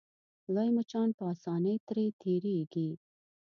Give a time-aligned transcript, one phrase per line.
[0.53, 2.89] لوی مچان په اسانۍ ترې تېرېږي.